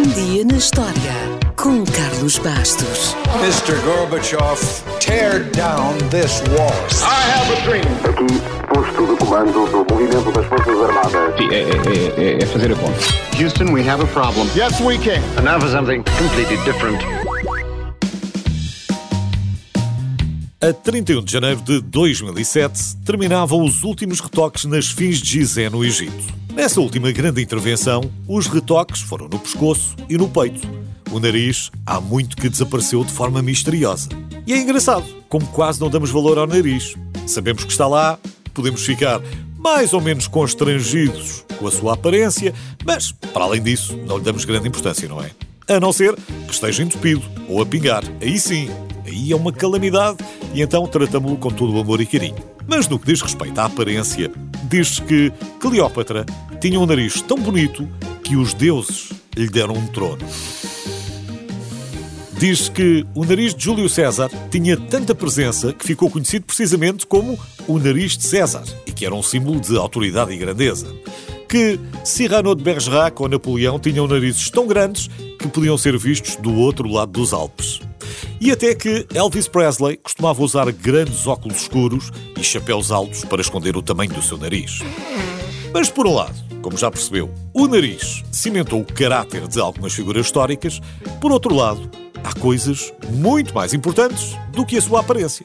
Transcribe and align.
Um 0.00 0.08
dia 0.14 0.46
na 0.46 0.56
história 0.56 0.94
com 1.56 1.84
Carlos 1.84 2.38
Bastos. 2.38 3.14
Mr. 3.42 3.78
Gorbachev, 3.84 4.58
tear 4.98 5.44
down 5.50 5.92
this 6.08 6.40
wall. 6.56 6.72
I 7.02 7.30
have 7.30 7.52
a 7.52 7.60
dream. 7.66 7.84
Aqui, 8.08 8.40
posto 8.72 9.06
de 9.06 9.16
comando 9.18 9.52
do 9.52 9.94
movimento 9.94 10.32
das 10.32 10.46
Forças 10.46 10.74
Armadas. 10.80 11.36
Sim, 11.36 11.48
é, 11.50 11.60
é- 11.60 12.32
é- 12.38 12.42
é 12.42 12.46
fazer 12.46 12.72
a 12.72 12.76
conta. 12.76 12.98
Houston, 13.38 13.74
we 13.74 13.86
have 13.86 14.02
a 14.02 14.06
problem. 14.06 14.48
Yes, 14.56 14.80
we 14.80 14.96
can. 14.96 15.20
And 15.36 15.42
now 15.42 15.60
for 15.60 15.68
something 15.68 16.02
completely 16.18 16.56
different. 16.64 17.02
A 20.62 20.72
31 20.72 21.22
de 21.22 21.30
janeiro 21.30 21.60
de 21.60 21.78
2007 21.82 22.96
terminavam 23.04 23.62
os 23.62 23.82
últimos 23.82 24.18
retoques 24.20 24.64
nas 24.64 24.86
fins 24.86 25.18
de 25.18 25.28
Gizé, 25.40 25.68
no 25.68 25.84
Egito. 25.84 26.39
Nessa 26.54 26.80
última 26.80 27.12
grande 27.12 27.40
intervenção, 27.40 28.10
os 28.26 28.46
retoques 28.48 29.00
foram 29.00 29.28
no 29.28 29.38
pescoço 29.38 29.94
e 30.08 30.18
no 30.18 30.28
peito. 30.28 30.66
O 31.10 31.20
nariz 31.20 31.70
há 31.86 32.00
muito 32.00 32.36
que 32.36 32.48
desapareceu 32.48 33.04
de 33.04 33.12
forma 33.12 33.40
misteriosa. 33.40 34.08
E 34.46 34.52
é 34.52 34.60
engraçado, 34.60 35.04
como 35.28 35.46
quase 35.46 35.80
não 35.80 35.88
damos 35.88 36.10
valor 36.10 36.38
ao 36.38 36.46
nariz. 36.46 36.94
Sabemos 37.26 37.64
que 37.64 37.70
está 37.70 37.86
lá, 37.86 38.18
podemos 38.52 38.84
ficar 38.84 39.20
mais 39.56 39.92
ou 39.92 40.00
menos 40.00 40.26
constrangidos 40.26 41.44
com 41.56 41.68
a 41.68 41.70
sua 41.70 41.94
aparência, 41.94 42.52
mas, 42.84 43.12
para 43.12 43.44
além 43.44 43.62
disso, 43.62 43.96
não 44.06 44.18
lhe 44.18 44.24
damos 44.24 44.44
grande 44.44 44.68
importância, 44.68 45.08
não 45.08 45.22
é? 45.22 45.30
A 45.68 45.78
não 45.78 45.92
ser 45.92 46.16
que 46.16 46.52
esteja 46.52 46.82
entupido 46.82 47.22
ou 47.48 47.62
a 47.62 47.66
pingar. 47.66 48.02
Aí 48.20 48.38
sim, 48.40 48.68
aí 49.06 49.30
é 49.30 49.36
uma 49.36 49.52
calamidade 49.52 50.18
e 50.52 50.62
então 50.62 50.86
tratamos-lo 50.86 51.36
com 51.36 51.50
todo 51.50 51.72
o 51.74 51.80
amor 51.80 52.00
e 52.00 52.06
carinho. 52.06 52.36
Mas 52.66 52.88
no 52.88 52.98
que 52.98 53.06
diz 53.06 53.20
respeito 53.22 53.58
à 53.58 53.66
aparência, 53.66 54.32
diz-se 54.64 55.02
que 55.02 55.32
Cleópatra 55.58 56.24
tinha 56.60 56.78
um 56.78 56.86
nariz 56.86 57.20
tão 57.22 57.38
bonito 57.38 57.88
que 58.22 58.36
os 58.36 58.54
deuses 58.54 59.10
lhe 59.36 59.48
deram 59.48 59.74
um 59.74 59.86
trono. 59.88 60.24
Diz 62.38 62.70
que 62.70 63.04
o 63.14 63.24
nariz 63.24 63.54
de 63.54 63.64
Júlio 63.64 63.88
César 63.88 64.30
tinha 64.50 64.76
tanta 64.76 65.14
presença 65.14 65.74
que 65.74 65.84
ficou 65.84 66.10
conhecido 66.10 66.46
precisamente 66.46 67.06
como 67.06 67.38
o 67.68 67.78
nariz 67.78 68.16
de 68.16 68.24
César 68.24 68.64
e 68.86 68.92
que 68.92 69.04
era 69.04 69.14
um 69.14 69.22
símbolo 69.22 69.60
de 69.60 69.76
autoridade 69.76 70.32
e 70.32 70.38
grandeza. 70.38 70.86
Que 71.46 71.78
Cyrano 72.02 72.54
de 72.54 72.62
Bergerac 72.62 73.20
ou 73.20 73.28
Napoleão 73.28 73.78
tinham 73.78 74.06
narizes 74.06 74.48
tão 74.48 74.66
grandes 74.66 75.08
que 75.38 75.48
podiam 75.48 75.76
ser 75.76 75.98
vistos 75.98 76.36
do 76.36 76.54
outro 76.54 76.88
lado 76.88 77.12
dos 77.12 77.34
Alpes. 77.34 77.80
E 78.40 78.50
até 78.50 78.74
que 78.74 79.06
Elvis 79.14 79.46
Presley 79.46 79.98
costumava 79.98 80.42
usar 80.42 80.72
grandes 80.72 81.26
óculos 81.26 81.60
escuros 81.60 82.10
e 82.38 82.42
chapéus 82.42 82.90
altos 82.90 83.22
para 83.22 83.42
esconder 83.42 83.76
o 83.76 83.82
tamanho 83.82 84.14
do 84.14 84.22
seu 84.22 84.38
nariz. 84.38 84.78
Mas 85.74 85.90
por 85.90 86.06
um 86.06 86.14
lado, 86.14 86.34
como 86.62 86.76
já 86.76 86.90
percebeu, 86.90 87.30
o 87.52 87.68
nariz 87.68 88.24
cimentou 88.32 88.80
o 88.80 88.92
caráter 88.92 89.46
de 89.46 89.60
algumas 89.60 89.92
figuras 89.92 90.24
históricas, 90.24 90.80
por 91.20 91.30
outro 91.30 91.54
lado, 91.54 91.90
há 92.24 92.32
coisas 92.40 92.94
muito 93.10 93.54
mais 93.54 93.74
importantes 93.74 94.34
do 94.52 94.64
que 94.64 94.78
a 94.78 94.82
sua 94.82 95.00
aparência. 95.00 95.44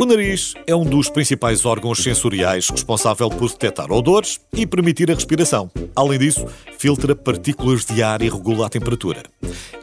O 0.00 0.06
nariz 0.06 0.54
é 0.64 0.76
um 0.76 0.84
dos 0.84 1.10
principais 1.10 1.66
órgãos 1.66 2.00
sensoriais 2.00 2.68
responsável 2.68 3.28
por 3.28 3.50
detectar 3.50 3.90
odores 3.90 4.38
e 4.52 4.64
permitir 4.64 5.10
a 5.10 5.14
respiração. 5.14 5.68
Além 5.96 6.20
disso, 6.20 6.46
filtra 6.78 7.16
partículas 7.16 7.84
de 7.84 8.00
ar 8.00 8.22
e 8.22 8.28
regula 8.28 8.66
a 8.66 8.70
temperatura. 8.70 9.24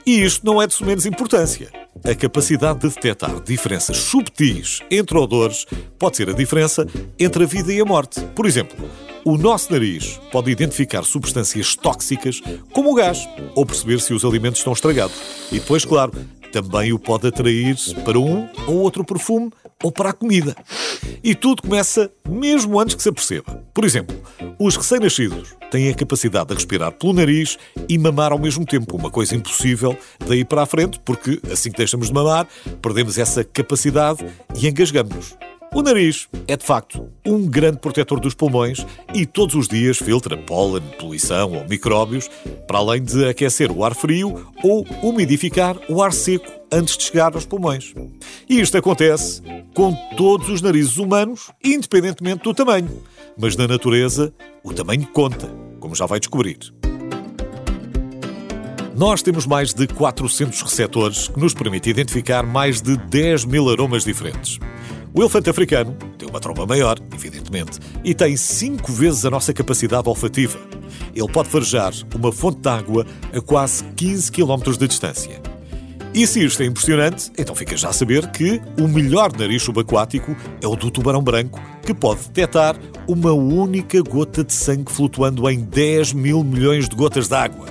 E 0.05 0.23
isto 0.23 0.45
não 0.45 0.61
é 0.61 0.67
de 0.67 0.73
sumenos 0.73 1.05
importância. 1.05 1.69
A 2.05 2.15
capacidade 2.15 2.79
de 2.79 2.95
detectar 2.95 3.41
diferenças 3.41 3.97
subtis 3.97 4.79
entre 4.89 5.17
odores 5.17 5.65
pode 5.99 6.15
ser 6.15 6.29
a 6.29 6.33
diferença 6.33 6.87
entre 7.19 7.43
a 7.43 7.47
vida 7.47 7.73
e 7.73 7.81
a 7.81 7.85
morte. 7.85 8.21
Por 8.33 8.45
exemplo, 8.45 8.89
o 9.25 9.37
nosso 9.37 9.73
nariz 9.73 10.21
pode 10.31 10.51
identificar 10.51 11.03
substâncias 11.03 11.75
tóxicas 11.75 12.41
como 12.71 12.91
o 12.91 12.93
gás 12.93 13.27
ou 13.55 13.65
perceber 13.65 13.99
se 13.99 14.13
os 14.13 14.23
alimentos 14.23 14.59
estão 14.59 14.71
estragados. 14.71 15.15
E 15.51 15.59
depois, 15.59 15.83
claro, 15.83 16.13
também 16.61 16.93
o 16.93 16.99
pode 16.99 17.27
atrair 17.27 17.75
para 18.05 18.17
um 18.17 18.47
ou 18.65 18.77
outro 18.77 19.03
perfume 19.03 19.51
ou 19.83 19.91
para 19.91 20.11
a 20.11 20.13
comida. 20.13 20.55
E 21.21 21.35
tudo 21.35 21.61
começa 21.61 22.09
mesmo 22.25 22.79
antes 22.79 22.95
que 22.95 23.03
se 23.03 23.09
aperceba. 23.09 23.61
Por 23.73 23.83
exemplo, 23.83 24.15
os 24.57 24.77
recém-nascidos 24.77 25.53
têm 25.69 25.89
a 25.89 25.93
capacidade 25.93 26.47
de 26.47 26.53
respirar 26.53 26.93
pelo 26.93 27.11
nariz 27.11 27.57
e 27.89 27.97
mamar 27.97 28.31
ao 28.31 28.39
mesmo 28.39 28.65
tempo, 28.65 28.95
uma 28.95 29.11
coisa 29.11 29.35
impossível 29.35 29.97
daí 30.25 30.45
para 30.45 30.61
a 30.61 30.65
frente, 30.65 30.97
porque 31.03 31.41
assim 31.51 31.71
que 31.71 31.77
deixamos 31.77 32.07
de 32.07 32.13
mamar, 32.13 32.47
perdemos 32.81 33.17
essa 33.17 33.43
capacidade 33.43 34.25
e 34.55 34.65
engasgamos-nos. 34.65 35.44
O 35.75 35.83
nariz 35.83 36.29
é, 36.47 36.55
de 36.55 36.63
facto, 36.63 37.09
um 37.25 37.45
grande 37.45 37.79
protetor 37.79 38.17
dos 38.21 38.33
pulmões 38.33 38.85
e 39.13 39.25
todos 39.25 39.55
os 39.55 39.67
dias 39.67 39.97
filtra 39.97 40.37
pólen, 40.37 40.81
poluição 40.97 41.51
ou 41.51 41.67
micróbios, 41.67 42.29
para 42.65 42.77
além 42.77 43.03
de 43.03 43.27
aquecer 43.27 43.69
o 43.69 43.83
ar 43.83 43.93
frio 43.93 44.53
ou 44.63 44.87
umidificar 45.03 45.75
o 45.89 46.01
ar 46.01 46.13
seco 46.13 46.49
antes 46.71 46.95
de 46.95 47.03
chegar 47.03 47.35
aos 47.35 47.45
pulmões. 47.45 47.93
E 48.49 48.61
isto 48.61 48.77
acontece 48.77 49.41
com 49.73 49.93
todos 50.15 50.47
os 50.47 50.61
narizes 50.61 50.95
humanos, 50.95 51.51
independentemente 51.61 52.43
do 52.43 52.53
tamanho. 52.53 53.03
Mas 53.37 53.57
na 53.57 53.67
natureza, 53.67 54.33
o 54.63 54.73
tamanho 54.73 55.05
conta, 55.07 55.53
como 55.81 55.93
já 55.93 56.05
vai 56.05 56.21
descobrir. 56.21 56.57
Nós 58.95 59.21
temos 59.21 59.45
mais 59.45 59.73
de 59.73 59.87
400 59.87 60.61
receptores 60.61 61.27
que 61.27 61.37
nos 61.37 61.53
permitem 61.53 61.91
identificar 61.91 62.43
mais 62.43 62.81
de 62.81 62.95
10 62.95 63.43
mil 63.43 63.69
aromas 63.69 64.05
diferentes. 64.05 64.57
O 65.17 65.21
elefante 65.21 65.49
africano 65.49 65.95
tem 66.17 66.27
uma 66.27 66.41
tromba 66.41 66.65
maior, 66.65 66.99
evidentemente, 67.13 67.79
e 68.03 68.13
tem 68.13 68.35
5 68.35 68.91
vezes 68.91 69.23
a 69.23 69.29
nossa 69.29 69.53
capacidade 69.53 70.09
olfativa. 70.09 70.59
Ele 71.15 71.31
pode 71.31 71.47
farejar 71.47 71.93
uma 72.13 72.33
fonte 72.33 72.59
de 72.59 72.67
água 72.67 73.07
a 73.33 73.39
quase 73.39 73.81
15 73.95 74.29
km 74.29 74.71
de 74.77 74.87
distância. 74.89 75.41
E 76.13 76.27
se 76.27 76.43
isto 76.43 76.61
é 76.61 76.65
impressionante, 76.65 77.31
então 77.37 77.55
fica 77.55 77.77
já 77.77 77.89
a 77.89 77.93
saber 77.93 78.29
que 78.31 78.61
o 78.77 78.89
melhor 78.89 79.31
nariz 79.37 79.63
subaquático 79.63 80.35
é 80.61 80.67
o 80.67 80.75
do 80.75 80.91
tubarão 80.91 81.23
branco, 81.23 81.61
que 81.81 81.93
pode 81.93 82.23
detectar 82.23 82.77
uma 83.07 83.31
única 83.31 84.01
gota 84.01 84.43
de 84.43 84.51
sangue 84.51 84.91
flutuando 84.91 85.49
em 85.49 85.61
10 85.61 86.11
mil 86.11 86.43
milhões 86.43 86.89
de 86.89 86.95
gotas 86.95 87.29
de 87.29 87.35
água. 87.35 87.69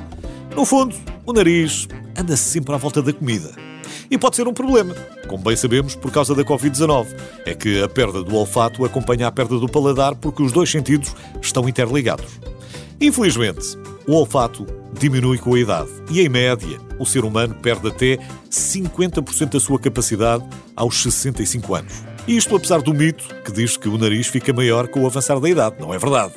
No 0.57 0.65
fundo, 0.65 0.97
o 1.27 1.33
nariz 1.35 1.89
anda 2.19 2.39
sempre 2.39 2.75
à 2.75 2.79
volta 2.79 3.03
da 3.03 3.13
comida. 3.13 3.53
E 4.11 4.19
pode 4.19 4.37
ser 4.37 4.47
um 4.47 4.55
problema, 4.55 4.95
como 5.27 5.43
bem 5.43 5.57
sabemos 5.57 5.95
por 5.95 6.11
causa 6.11 6.35
da 6.35 6.45
Covid-19. 6.45 7.07
É 7.47 7.55
que 7.55 7.83
a 7.83 7.89
perda 7.89 8.23
do 8.23 8.35
olfato 8.35 8.85
acompanha 8.85 9.27
a 9.27 9.33
perda 9.33 9.59
do 9.59 9.69
paladar 9.69 10.15
porque 10.15 10.43
os 10.43 10.53
dois 10.53 10.71
sentidos 10.71 11.15
estão 11.41 11.69
interligados. 11.69 12.41
Infelizmente, 13.01 13.77
o 14.07 14.13
olfato 14.13 14.67
diminui 14.99 15.39
com 15.39 15.55
a 15.55 15.59
idade 15.59 15.91
e, 16.11 16.21
em 16.21 16.29
média, 16.29 16.79
o 16.99 17.05
ser 17.05 17.25
humano 17.25 17.55
perde 17.55 17.89
até 17.89 18.19
50% 18.51 19.51
da 19.51 19.61
sua 19.61 19.79
capacidade 19.79 20.45
aos 20.77 21.03
65 21.03 21.75
anos. 21.75 22.05
Isto 22.27 22.57
apesar 22.57 22.81
do 22.81 22.95
mito 22.95 23.25
que 23.45 23.53
diz 23.53 23.77
que 23.77 23.89
o 23.89 23.99
nariz 23.99 24.29
fica 24.29 24.53
maior 24.53 24.89
com 24.89 25.03
o 25.03 25.07
avançar 25.07 25.39
da 25.39 25.49
idade. 25.49 25.77
Não 25.79 25.93
é 25.93 25.99
verdade. 25.99 26.33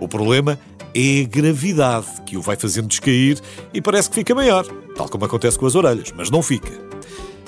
O 0.00 0.08
problema 0.08 0.58
é 0.94 1.22
a 1.22 1.28
gravidade 1.28 2.06
que 2.26 2.36
o 2.36 2.42
vai 2.42 2.56
fazendo 2.56 2.88
descair 2.88 3.38
e 3.72 3.80
parece 3.80 4.08
que 4.08 4.16
fica 4.16 4.34
maior, 4.34 4.66
tal 5.00 5.08
como 5.08 5.24
acontece 5.24 5.58
com 5.58 5.64
as 5.64 5.74
orelhas, 5.74 6.12
mas 6.14 6.30
não 6.30 6.42
fica. 6.42 6.70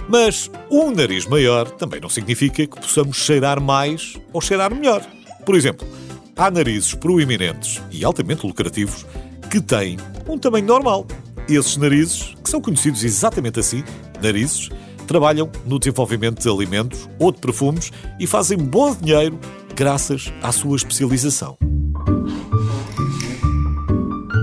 Mas 0.09 0.51
um 0.71 0.91
nariz 0.91 1.27
maior 1.27 1.71
também 1.71 2.01
não 2.01 2.09
significa 2.09 2.67
que 2.67 2.81
possamos 2.81 3.19
cheirar 3.19 3.61
mais 3.61 4.15
ou 4.33 4.41
cheirar 4.41 4.75
melhor. 4.75 5.05
Por 5.45 5.55
exemplo, 5.55 5.87
há 6.35 6.51
narizes 6.51 6.95
proeminentes 6.95 7.83
e 7.91 8.07
altamente 8.07 8.47
lucrativos 8.47 9.05
que 9.51 9.61
têm 9.61 9.99
um 10.27 10.39
tamanho 10.39 10.65
normal. 10.65 11.07
Esses 11.47 11.77
narizes, 11.77 12.35
que 12.43 12.49
são 12.49 12.61
conhecidos 12.61 13.05
exatamente 13.05 13.61
assim, 13.61 13.85
narizes, 14.23 14.71
trabalham 15.07 15.51
no 15.67 15.79
desenvolvimento 15.79 16.41
de 16.41 16.49
alimentos 16.49 17.07
ou 17.19 17.31
de 17.31 17.39
perfumes 17.39 17.93
e 18.19 18.27
fazem 18.27 18.57
bom 18.57 18.95
dinheiro 18.95 19.39
graças 19.77 20.33
à 20.43 20.51
sua 20.53 20.77
especialização. 20.77 21.59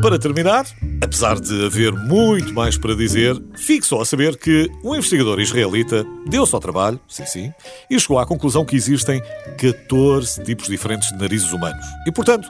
Para 0.04 0.20
terminar, 0.20 0.66
apesar 1.02 1.40
de 1.40 1.66
haver 1.66 1.94
muito 1.94 2.54
mais 2.54 2.78
para 2.78 2.96
dizer, 2.96 3.42
fique 3.56 3.86
só 3.86 4.02
a 4.02 4.06
saber 4.06 4.38
que 4.38 4.70
um 4.84 4.96
investigador 4.96 5.40
israelita 5.40 6.06
deu-se 6.28 6.54
ao 6.54 6.62
trabalho, 6.62 7.00
sim, 7.08 7.26
sim, 7.26 7.54
e 7.90 8.00
chegou 8.00 8.20
à 8.20 8.26
conclusão 8.26 8.66
que 8.66 8.76
existem 8.76 9.22
14 9.58 10.44
tipos 10.44 10.68
diferentes 10.68 11.10
de 11.10 11.18
narizes 11.18 11.52
humanos. 11.52 11.86
E, 12.06 12.12
portanto, 12.12 12.50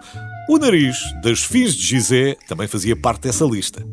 o 0.49 0.57
nariz 0.57 0.97
das 1.21 1.43
fins 1.43 1.75
de 1.75 1.83
Gizé 1.83 2.35
também 2.47 2.67
fazia 2.67 2.95
parte 2.95 3.23
dessa 3.23 3.45
lista. 3.45 3.85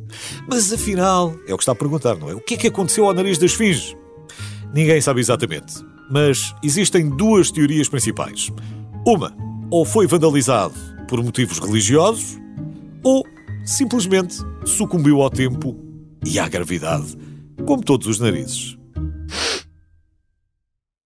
Mas 0.49 0.73
afinal, 0.73 1.35
é 1.47 1.53
o 1.53 1.57
que 1.57 1.63
está 1.63 1.73
a 1.73 1.77
perguntar, 1.77 2.17
não 2.17 2.31
é? 2.31 2.35
O 2.35 2.41
que 2.41 2.55
é 2.55 2.57
que 2.57 2.69
aconteceu 2.69 3.07
ao 3.07 3.15
nariz 3.15 3.39
das 3.39 3.53
fins? 3.53 3.95
Ninguém 4.73 5.01
sabe 5.01 5.21
exatamente, 5.21 5.75
mas 6.11 6.55
existem 6.63 7.09
duas 7.09 7.51
teorias 7.51 7.89
principais. 7.89 8.51
Uma, 9.07 9.37
ou 9.71 9.85
foi 9.85 10.07
vandalizado 10.07 10.75
por 11.09 11.23
motivos 11.23 11.59
religiosos, 11.59 12.39
simplesmente 13.67 14.37
sucumbiu 14.65 15.21
ao 15.21 15.29
tempo 15.29 15.77
e 16.25 16.39
à 16.39 16.49
gravidade, 16.49 17.17
como 17.67 17.83
todos 17.83 18.07
os 18.07 18.21
narizes. 18.21 18.76